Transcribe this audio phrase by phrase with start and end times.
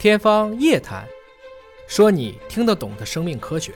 [0.00, 1.04] 天方夜谭，
[1.86, 3.70] 说你听得懂的生命科学。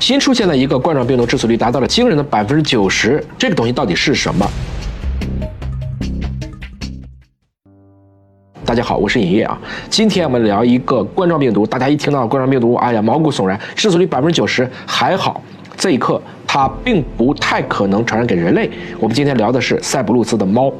[0.00, 4.44] 新出现了一个冠状病毒致死率达到了惊人的百分之九十，这个东西到底是什么？
[8.64, 9.56] 大家好，我是尹烨啊。
[9.88, 15.40] 今天我们聊一个冠状病毒，大家一听到冠状病毒，哎呀，毛骨悚然，致死率百分之九十，还好，
[15.76, 16.20] 这一刻。
[16.48, 18.68] 它并不太可能传染给人类。
[18.98, 20.72] 我们今天聊的是塞浦路斯的猫，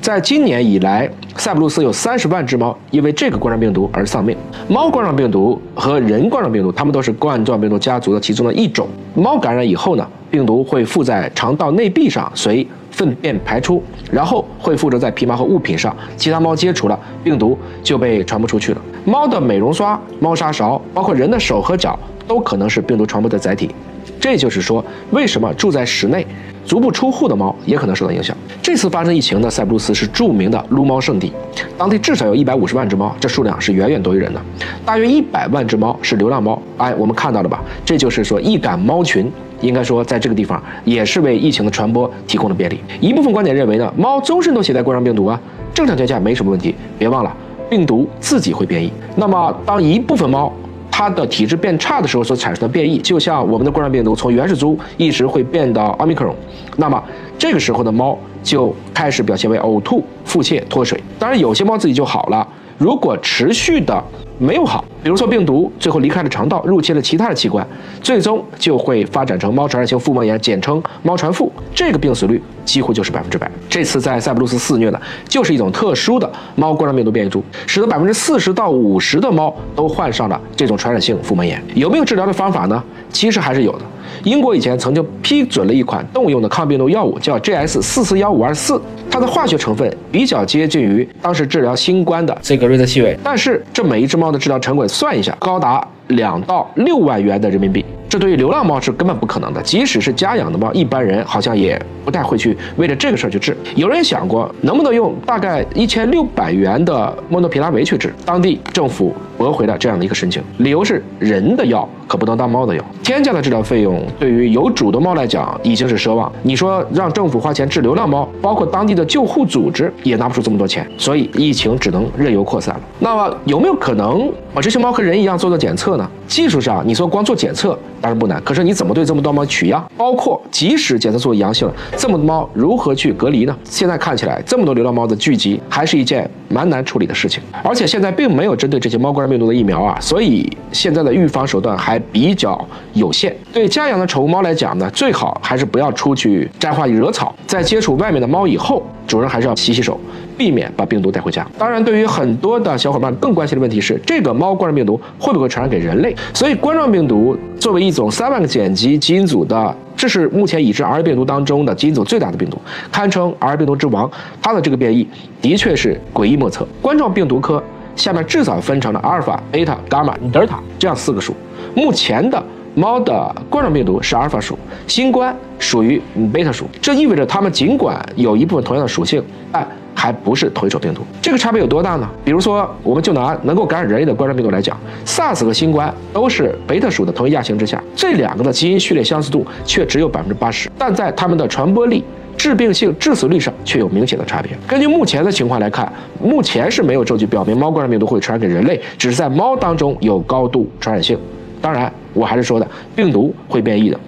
[0.00, 4.36] 在今年以来，塞浦路斯有三十万只猫因为这个冠状病毒而丧命。
[4.68, 8.86] 猫冠状病毒和人冠状病毒，它们都是冠状病毒家族的其中的一种。
[9.14, 12.64] 猫感染以后呢，病毒会附在肠道内壁上，随
[12.98, 13.80] 粪便排出，
[14.10, 18.80] 然后会附着在皮毛和物品上，其他猫接触了，病毒就被传播出去了。
[19.04, 23.70] 猫的美容刷、猫砂勺，包括人的手和脚，都可能是病毒传播的载体。
[24.18, 26.26] 这就是说，为什么住在室内、
[26.64, 28.36] 足不出户的猫也可能受到影响？
[28.60, 31.32] 这次发生疫情的塞浦路斯是著名的撸猫圣地，
[31.76, 34.40] 当地至少有一百五十万只猫，这数量是远远多于人的。
[34.84, 37.62] 大约一百万只猫是流浪猫，哎，我们看到了吧？
[37.84, 42.80] 这就是说，易感猫群应该说在这个地方也是为疫情的传播提供了便利。
[43.00, 45.40] 一部分观点认为呢，猫终身都携带冠状病毒啊，
[45.74, 46.74] 正常情况下没什么问题。
[46.98, 47.36] 别忘了，
[47.68, 48.92] 病毒自己会变异。
[49.16, 50.52] 那么，当一部分猫
[50.90, 56.34] 它的体质变差的时候所产生的变异，就像我们的冠状病毒从原始株一直会变到奥密克戎，
[56.76, 57.02] 那么
[57.38, 61.00] 这个时候的猫就开始表现为呕吐、腹泻、脱水。
[61.18, 62.46] 当然，有些猫自己就好了。
[62.78, 64.02] 如果持续的
[64.38, 67.66] 没有好，比如说病毒最后离开了肠道，入侵了其他的器官，
[68.00, 71.52] 最终就会发展成猫传染性腹膜炎，简称猫传腹。
[71.74, 73.50] 这个病死率几乎就是百分之百。
[73.68, 81.60] 这次在塞浦路斯肆虐的，就是一种特殊的猫冠状病毒变异株，使得百分之四十到五十的猫都患上了这种传染性腹膜炎。
[81.74, 82.80] 有没有治疗的方法呢？
[83.10, 83.80] 其实还是有的。
[84.24, 97.84] 英国以前曾经批准了一款动物用的抗病毒药物，叫 GS 四四幺五二四，它的化学成分比较接近于当时治疗新冠的这个瑞德西韦，但是这每一只猫的治疗成本算一下，高达两到六万元的人民币。
[98.08, 103.54] 这对于流浪猫是根本不可能的，即使是家养的猫，一般人好像也不太会去为了这个事儿去治。
[103.76, 116.32] 有人想过能不能用大概一千六百元的莫诺皮拉韦去治，当地政府驳回了这样的一个申请，理由是人的药可不能当猫的药，天价的治疗费用对于有主的猫来讲已经是奢望。
[116.42, 122.80] 你说让政府花钱治流浪猫，包括当地的救护组织也拿不出这么多钱，所以疫情只能任由扩散了。
[122.98, 125.97] 那么有没有可能把这些猫和人一样做做检测？
[126.26, 127.78] 技术上，你说光做检测。
[128.00, 129.84] 当然不难，可是你怎么对这么多猫取样？
[129.96, 133.56] 包括即使检测出阳性了，这么多猫如何去隔离呢？
[133.64, 137.42] 现在看起来，这么多流浪猫的聚集还是一件蛮难处理的事情。
[137.64, 143.34] 而且现在并没有针对这些猫冠状病毒的疫苗啊，所以现在的预防手段还比较有限。
[143.52, 148.80] 对家养的宠物猫来讲呢，最好还是不要出去沾花惹草，在接触外面的猫以后。
[149.08, 149.98] 主人还是要洗洗手，
[150.38, 151.46] 避免把病毒带回家。
[151.58, 156.14] 当然，对于很多的小伙伴更关心的问题是，这个猫冠状病毒会不会传染给人类？
[156.32, 162.56] 所以，冠状病毒作为一种三万个碱基基因组的，这是目前已知 R 病毒当中的基因组最大的病毒，
[162.92, 164.08] 堪称 R 病毒之王。
[164.40, 165.06] 它的这个变异
[165.42, 166.66] 的确是诡异莫测。
[166.80, 167.62] 冠状病毒科
[167.96, 171.34] 下面至少分成了阿尔法、贝塔、伽马、德尔塔这样四个属。
[171.74, 172.40] 目前的。
[172.74, 174.56] 猫的冠状病毒是阿尔法属，
[174.86, 176.00] 新冠属于
[176.32, 179.66] 贝塔属，这意味着它们尽管有一部分同样的属性，但
[179.98, 181.02] 还不是同一种病毒。
[181.20, 182.08] 这个差别有多大呢？
[182.24, 192.04] 比如说，我们就拿能够感染人类的冠状病毒来讲，SARS 和新冠都是贝塔属的同一亚型之下，这两个的基因序列相似度却只有百分之八十，但在它们的传播力、
[192.36, 194.52] 致病性、致死率上却有明显的差别。
[194.68, 195.92] 根据目前的情况来看，
[196.22, 201.18] 目前是没有证据表明猫冠状病毒会传染给人类，只是在猫当中有高度传染性。
[201.60, 203.98] 当然，我还是说的，病毒会变异的。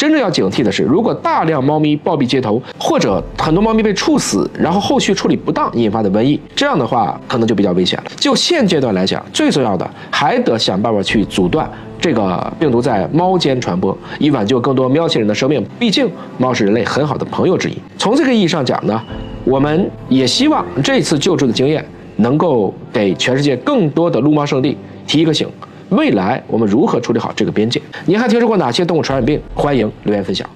[0.00, 8.10] 真正要警惕的是，如果大量猫咪暴毙街头，或者很多猫咪被处死，然后后续处理不当引发的瘟疫，这样的话可能就比较危险了。
[8.16, 15.62] 就现阶段来讲，最重要的还得想办法去阻断这个病毒在猫间传播，以挽救更多喵星人的生命。
[15.78, 17.76] 毕竟，猫是人类很好的朋友之一。
[17.98, 18.98] 从这个意义上讲呢，
[19.44, 21.84] 我们也希望这次救助的经验
[22.16, 24.74] 能够给全世界更多的撸猫圣地
[25.06, 25.46] 提一个醒。
[25.90, 27.82] 未来我们如何处理好这个边界？
[28.06, 29.40] 您还听说过哪些动物传染病？
[29.54, 30.48] 欢迎留言分享。